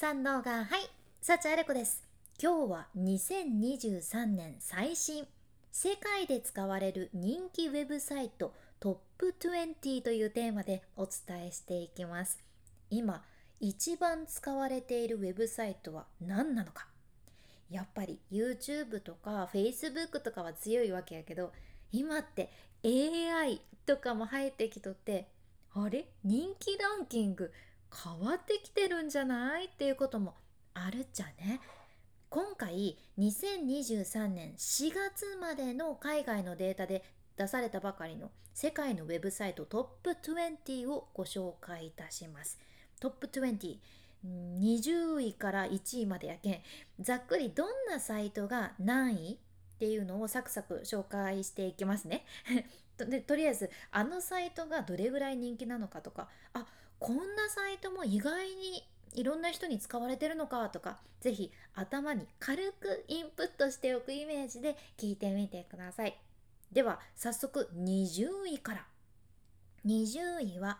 [0.00, 2.02] 三能がはい幸あれ子です。
[2.42, 5.26] 今日は2023年最新
[5.70, 12.38] 世界で使われる人気ウェブサイトトップ20というテーマでお伝えしていきます。
[12.88, 13.22] 今
[13.60, 16.86] 一番使われているウェブサイトは何なのか。
[17.68, 21.52] やっぱり YouTube とか Facebook とかは強いわけやけど
[21.92, 22.50] 今って
[22.86, 25.28] AI とかも入ってきとって
[25.74, 26.08] あれ？
[26.24, 27.52] 人気ランキング
[28.04, 29.66] 変わってきてるんじゃない？
[29.66, 30.34] っていうことも
[30.74, 31.60] あるっちゃね。
[32.28, 37.04] 今回2023年4月までの海外のデータで
[37.36, 42.58] 出されたばかりの世界のウェブサイトトップ20をご紹介いたします。
[43.00, 43.78] トップ20
[44.26, 46.60] 20位から1位までやけん
[47.00, 52.26] ざっくりどんなサイトが何位っていうのをサクサク紹介していきますね
[52.98, 56.66] でとりあえずあのサイトがどれぐらい人気なのかとかあ
[57.00, 66.16] こんなサイトも意外にいろんな人に使われてるのかとか是非頭に軽くインプットしておくイメージで聞いてみてください。
[66.70, 68.86] では早速20位から。
[69.86, 70.78] 20位は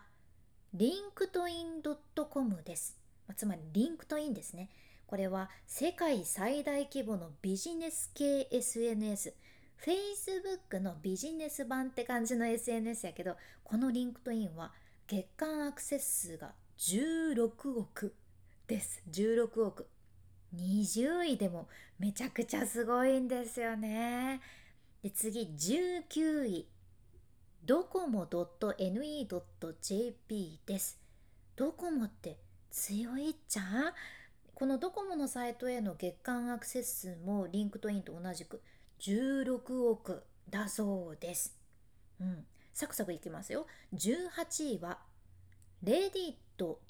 [0.75, 1.81] リンクトイン
[2.29, 2.97] .com です。
[3.35, 4.69] つまりリンクトインですね。
[5.07, 9.33] これは世界最大規模のビジネス系 SNS
[9.83, 14.71] Facebook のビジネス版って感じの SNS やけどこのリンクトインは
[15.11, 18.15] 月間アクセス数が16億。
[18.65, 19.03] です。
[19.11, 19.89] 16億。
[20.55, 21.67] 20位でも
[21.99, 24.39] めちゃくちゃすごいんですよね。
[25.03, 26.65] で次19位。
[27.65, 29.29] ドコモ .ne.jp
[30.65, 30.97] です。
[31.57, 32.37] ドコモって
[32.69, 33.93] 強いっちゃ
[34.55, 38.61] このドコモのサイトへの月間アクセス数もリンクトインと同じく
[39.01, 41.53] 16億だそうです。
[42.21, 43.67] うん、サクサクいきますよ。
[43.93, 44.99] 18位は、
[45.83, 46.81] レディット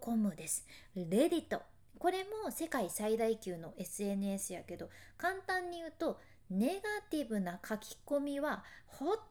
[0.00, 0.66] .com です。
[0.94, 1.62] レディット。
[1.98, 6.20] これも世界最大級の SNS やけど、簡単に言うと、
[6.50, 9.22] ネガティブな書き込みはほと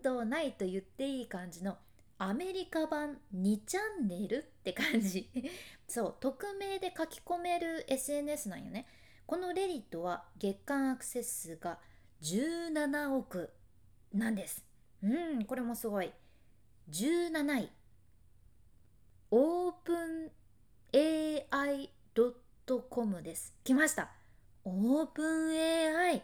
[0.00, 1.76] んどないと言っていい感じの
[2.18, 5.30] アメリカ版2チャンネルって感じ
[5.86, 8.86] そう匿名で書き込める SNS なんよね
[9.26, 11.78] このレディットは月間アクセス数が
[12.22, 13.52] 17億
[14.12, 14.64] なんです。
[15.04, 16.10] うん、これもすごい。
[16.90, 17.70] 17位。
[19.30, 20.30] オープン
[22.24, 23.54] AI.com です。
[23.64, 24.10] 来ました。
[24.64, 26.22] オープン AI。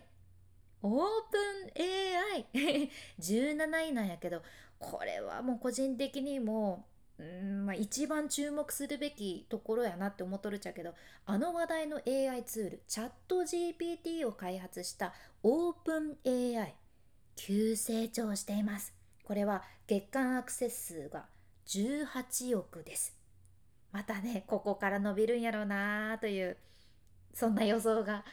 [0.83, 2.89] オープン AI
[3.21, 4.43] 17位なんやけど
[4.79, 6.87] これはもう個人的にも
[7.19, 10.95] うんまあ、一番注目するべきところやなって思っとるっちゃけど
[11.27, 15.13] あの話題の AI ツールチャット GPT を開発した
[15.43, 16.75] オープン AI
[17.47, 18.93] 急成長しています
[19.25, 21.25] これは月間アクセス数が
[21.67, 23.17] 18億です
[23.93, 26.57] またねここから伸びるんやろうなという
[27.33, 28.25] そんな予想が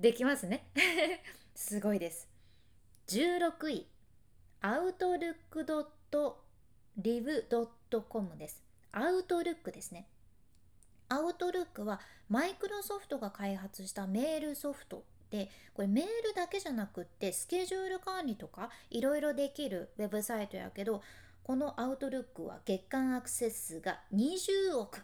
[0.00, 0.68] できますね
[1.54, 2.28] すごいです
[3.08, 3.86] 16位
[4.60, 6.44] アウトルックドット
[6.96, 8.60] リブドットコムです。
[8.90, 10.08] アウトルックですね。
[11.08, 21.02] アウトルックはマイクロソフトが開発したメールソフトでこれメールだけじゃなくってスケジュール管理とかいろいろできるウェブサイトやけど
[21.42, 25.02] このアウトルックは月間アクセス数が20億。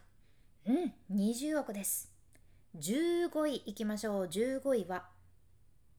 [0.67, 2.13] うん20億です。
[2.79, 4.27] 15位いきましょう。
[4.27, 5.07] 15位は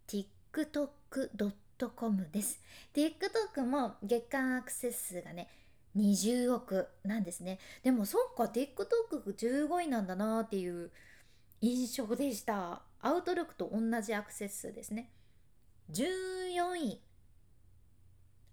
[0.07, 2.61] TikTok.com です。
[2.93, 5.49] TikTok も月間アクセス数がね
[5.97, 7.57] 20億なんですね。
[7.83, 10.91] でもそっか TikTok が15位なんだなっていう
[11.61, 12.81] 印象でした。
[13.01, 15.11] アウトルックと同じアクセス数ですね。
[15.91, 17.01] 14位。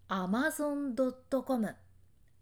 [0.09, 1.75] Amazon.com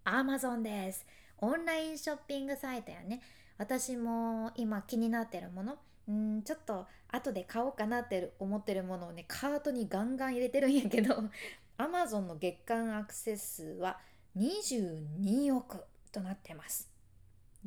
[0.05, 1.07] Amazon です。
[1.39, 3.21] オンラインショッピングサイトやね。
[3.59, 5.79] 私も今気になってるもの。
[6.11, 11.15] んちょっと後で買おうかなって思ってるものをねカートにガンガン入れてるんやけど。
[11.79, 13.99] Amazon の月間アクセス数は
[14.37, 15.79] 22億
[16.13, 16.91] となってます。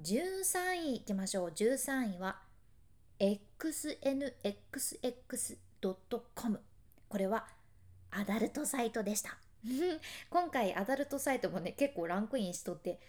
[0.01, 1.49] 13位いきましょう。
[1.49, 2.41] 13位は
[3.19, 4.61] xnxx.com
[7.09, 7.47] これは
[8.11, 9.37] アダルトサイトでした。
[10.29, 12.99] 今回アダルトサイトもね結構ランクインしとって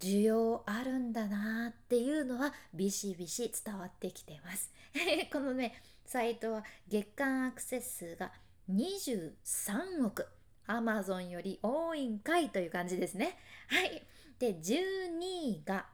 [0.00, 4.72] 需要あるんだなっていうのはビシビシ伝わってきてます
[5.32, 8.32] このねサイトは月間アクセス数が
[8.68, 10.26] 23億
[10.66, 13.38] アマゾンより多いんかいという感じですね。
[13.68, 14.02] はい。
[14.38, 15.86] で、12位が、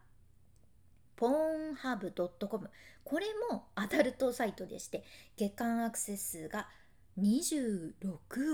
[1.23, 2.13] ポーンハブ
[2.49, 2.69] .com。
[3.05, 5.05] これもアダルトサイトでして、
[5.37, 6.67] 月間アクセス数が
[7.17, 7.93] 26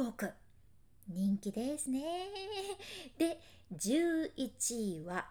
[0.06, 0.30] 億。
[1.08, 2.04] 人気ですね。
[3.16, 3.40] で、
[3.74, 5.30] 11位は、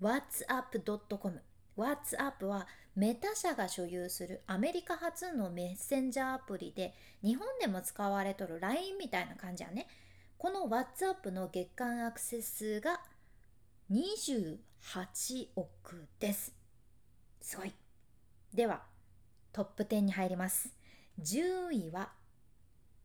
[0.00, 1.42] whatsapp.com。
[1.76, 2.66] WhatsApp は
[2.96, 9.88] メタ社が所有するアメリカ初のメッセンジャーアプリで日本でも使われとる LINE みたいな感じやね
[10.38, 13.00] この WhatsApp の月間アクセス数が
[13.90, 14.58] 28
[14.92, 16.52] 8億です。
[17.40, 17.72] すごい。
[18.52, 18.82] では
[19.52, 20.72] トップ10に入ります。
[21.20, 22.12] 10位は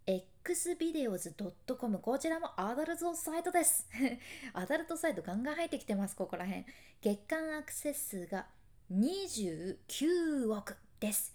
[0.06, 3.88] xvideos.com こちらもアダルトサイトです。
[4.54, 6.66] アダルトサイトガンガン入ってきてますここら辺。
[7.02, 8.48] 月間アクセス数が
[8.92, 11.34] 29億です。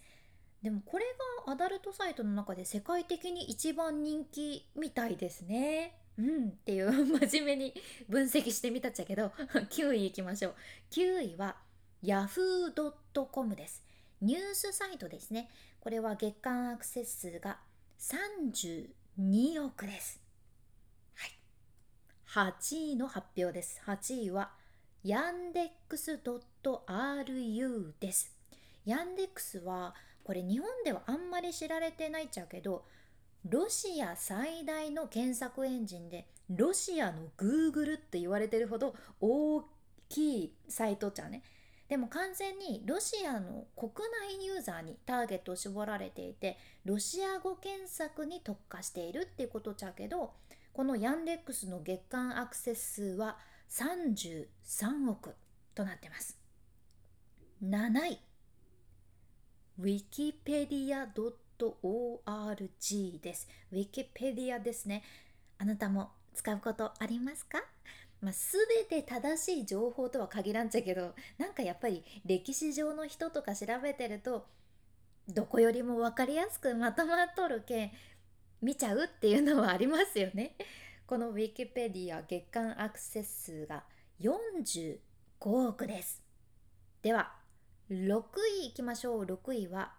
[0.61, 1.05] でもこれ
[1.45, 6.04] がアダルトサイトの中で世界的に一番人気みたいですね。
[6.17, 7.73] うんっていう 真面目に
[8.07, 10.55] 分析してみたっちゃけど9位いきましょう。
[10.91, 11.57] 9位は
[12.03, 13.83] yahoo.com です。
[14.21, 15.49] ニュースサイトですね。
[15.79, 17.59] これは月間アクセス数が
[17.99, 20.21] 32億です。
[21.15, 21.31] はい。
[22.27, 23.81] 8位の発表です。
[23.85, 24.53] 8位は
[25.03, 28.33] ヤンデックス .ru です。
[28.85, 32.85] ヤンデックスはこれ日本ではあんまり知られてないっちゃうけど
[33.47, 39.63] ロシア最大の検索エンジンでロシアの Google って言われてるほど大
[40.09, 41.43] きいサイトちゃね？
[41.87, 43.91] でも完全にロシアの国
[44.39, 50.33] 内ユーザーにターゲットを絞られていてロシア語検索に特化しているっていうことちゃけど
[50.73, 53.37] このヤンデックスの月間アクセス数は
[53.69, 54.47] 33
[55.09, 55.35] 億
[55.75, 56.39] となってます。
[57.63, 58.19] 7位。
[59.79, 65.03] Wikipedia.com .org です Wikipedia ですね
[65.57, 67.63] あなたも使うことありますか？
[68.21, 68.33] まあ、
[68.89, 74.47] 全て正しい情報とは限らんちゃけどなんかやっぱり歴史上の人とか調べてると
[75.27, 77.91] どこよりも分かりやすくまとまっとるけん
[78.61, 80.55] 見ちゃうっていうのはありますよね。
[81.05, 83.83] このウィキペディア月間アクセス数が
[84.21, 84.97] 45
[85.41, 86.23] 億です。
[87.01, 87.33] では
[87.91, 88.23] 6
[88.63, 89.93] 位いきましょう6位は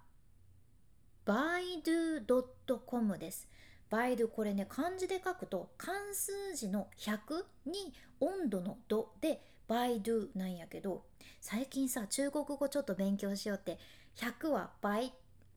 [1.27, 3.49] baidu.com です。
[3.91, 11.05] バイドこれね漢字で書くと漢数字の100に温度の度でバイドゥなんやけど
[11.41, 13.79] 最近さ中国語ちょっと勉強しようって
[14.17, 15.11] 100は倍っ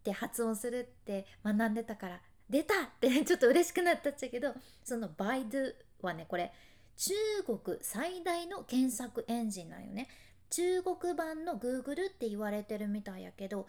[0.03, 6.51] て発音するって学んでたから出たって ちょっと嬉しくなったっちゃけどそのバイドゥはねこれ
[6.97, 7.13] 中
[7.45, 10.07] 国最大の検索エンジンなんよね
[10.49, 13.67] 中国版の Google って言われてるみたいやけど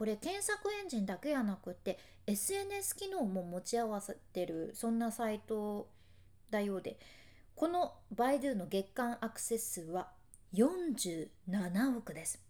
[0.00, 5.88] これ検索エンジンだけやなくって SNS 機能も持ち合わせてるそんなサイト
[6.50, 6.98] だようで
[7.54, 10.08] このバイドゥの月間アクセス数は
[10.54, 11.28] 47
[11.98, 12.42] 億です。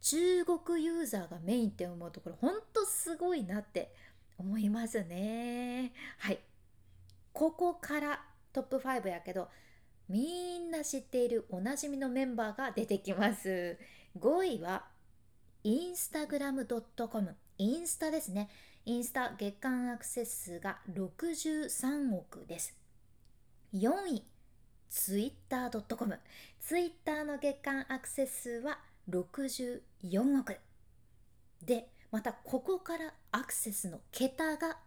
[0.00, 3.92] 中国ユーザーがメインって思うところほんとすごいなって
[4.38, 5.92] 思いますね。
[6.16, 6.38] はい。
[7.34, 9.48] ここからトップ5やけど
[10.08, 13.76] みんな知っているおなじみのメンバーが出てきます。
[14.18, 14.95] 5位は
[15.66, 18.48] インスタグラム .com インスタですね。
[18.84, 22.72] インスタ月間アクセス数が63億です。
[23.74, 24.22] 4位
[24.88, 26.20] ツイッター .com
[26.60, 28.78] ツイッターの月間アクセス数は
[29.10, 30.56] 64億。
[31.64, 34.78] でまたここからアクセスの桁が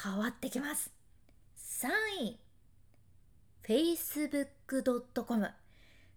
[0.00, 0.92] 変わってきます。
[1.56, 1.88] 3
[2.22, 2.38] 位
[3.64, 5.48] facebook.com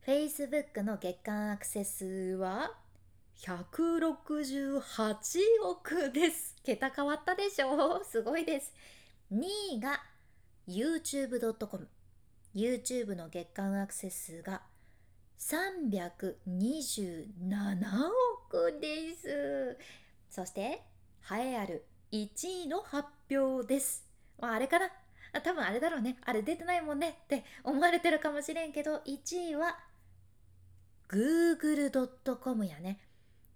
[0.05, 2.82] Facebook の月間アクセス数は
[3.39, 6.55] 168億です。
[6.63, 8.73] 桁変わったでしょすごいです。
[9.33, 10.01] 2位が
[10.67, 11.87] youtube.com
[12.55, 14.61] YouTube の月間アクセス数が
[15.39, 16.35] 327
[18.45, 19.77] 億です。
[20.29, 20.83] そして
[21.29, 24.05] 栄えある1位の発表です。
[24.39, 24.89] まああれかな。
[25.41, 26.17] 多分あれだろうね。
[26.23, 27.17] あれ出てないもんね。
[27.23, 29.79] って思われてるかもしれんけど1位は
[31.09, 32.99] google.com やね。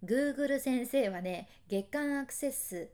[0.04, 2.89] Google 先生はね月間アクセス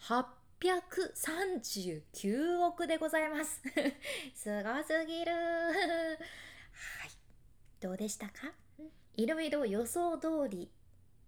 [0.00, 3.60] 839億でございます。
[4.34, 5.32] すごすぎる。
[5.32, 5.72] は
[7.06, 7.10] い。
[7.80, 8.52] どうでしたか？
[9.16, 10.70] いろいろ予想通り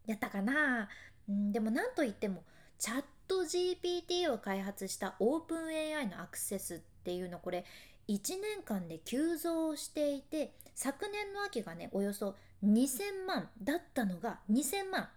[0.07, 0.89] やったかな、
[1.33, 2.43] ん、でもなんといっても
[2.79, 7.65] チャット GPT を開発したオープン AI のアクセスっていうのこれ
[8.09, 15.09] 1年間で急増していて昨年の秋がねおよそ2000万だったのが2000万。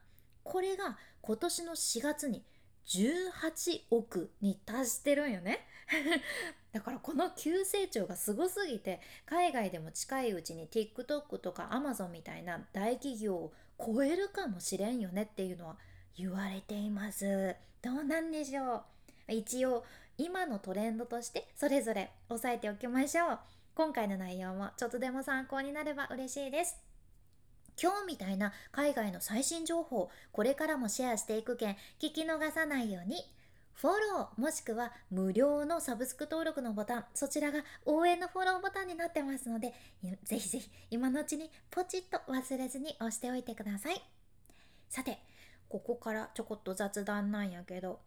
[0.44, 2.44] これが今年の4月に
[2.88, 5.68] 18億に達してるんよね。
[6.72, 15.78] だからこの急成長がすごすぎて海外でも近いうちに TikTok とか Amazon みたいな大企業を超えるかもしれんよねっていうのは
[16.18, 17.56] 言われています。
[17.82, 18.84] どうなんでしょ
[19.28, 19.34] う。
[19.34, 19.86] 一応
[20.18, 23.40] 今のトレンドとしてそれぞれ押さえておきましょう。
[23.76, 26.78] 今回の内容もちょっとでも参考になれば嬉しいです。
[27.82, 33.24] 今日みたいな海外の最新情報これからもシェアしていくけん聞き逃さないように
[33.74, 39.74] フォローもしくは無料のサブスク登録のボタンそちらが応援のフォローボタンになってますので
[40.24, 44.04] ぜひぜひ今のうちにポチッと忘れずに押しておいてください。
[44.90, 45.20] さて
[45.70, 48.00] ここからちょこっと雑談なんやけど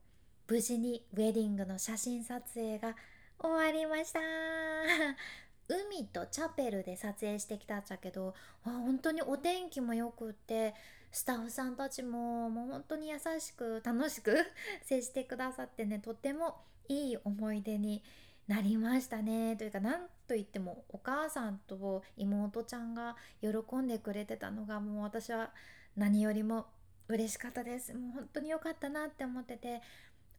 [0.49, 2.97] 無事にウェディングの写真撮影が
[3.39, 4.21] 終わりました。
[5.69, 10.75] 海とチャペルで撮影してきたっちゃけどあ本当にお天気もよくって
[11.13, 14.37] スタッフさんたちももう本当に優しく楽しく
[14.83, 16.57] 接してくださってねとっても
[16.89, 18.03] いい思い出に
[18.49, 19.57] なりましたね。
[19.57, 25.53] というか何と言ってもお母さんと妹ちゃんが喜んでくれてたのがもう私は
[25.97, 26.67] 何よりも
[27.13, 27.93] 嬉しかったです。
[27.95, 29.83] もう本当に良かったなって思ってて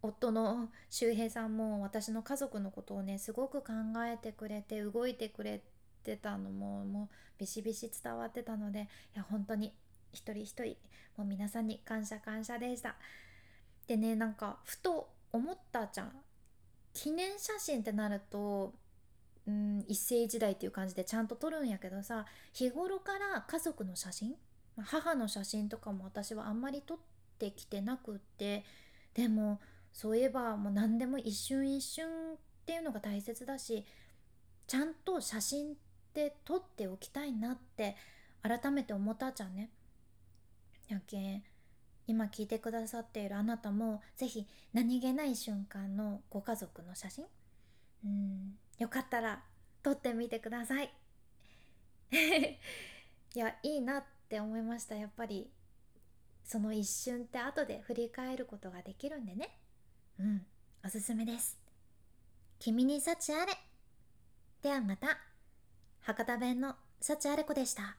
[0.02, 3.74] 夫の周平さんも私の家族のことをねすごく考
[4.06, 5.62] えてくれて動いてくれ
[6.04, 8.82] てたのももうビシビシ伝わってたので
[9.16, 9.74] いや本当に
[10.12, 10.76] 一人一人
[11.16, 12.96] もう皆さんに感謝感謝でした。
[13.88, 16.12] でねなんかふと思ったじゃん。
[16.94, 18.74] 記念写真ってなると
[19.48, 24.36] うん一世一代っていう感じでちゃんと撮るんやけどさ日頃から家族の写真
[24.82, 26.98] 母の写真とかも私はあんまり撮っ
[27.38, 28.64] てきてなくって
[29.14, 29.60] でも
[29.92, 32.10] そういえばもう何でも一瞬一瞬っ
[32.66, 33.86] ていうのが大切だし
[34.66, 35.76] ちゃんと写真っ
[36.14, 37.96] て撮っておきたいなって
[38.42, 39.70] 改めて思ったじゃんね。
[40.90, 41.44] やけん
[42.08, 47.26] 今聞いてくださっているあなたも是非何気ない瞬間のご家族の写真
[48.04, 49.44] うんよかったら
[49.82, 50.92] 撮ってみてください。
[53.36, 55.48] いやいいなってって思いましたやっぱり
[56.44, 59.60] その一瞬って後で振り返ることができるんでね。
[60.20, 60.42] うん、
[60.84, 61.60] おすすめです。
[62.58, 63.54] 君に幸あれ。
[64.64, 65.20] ではまた。
[66.02, 67.96] 博多弁の幸あれ子でした。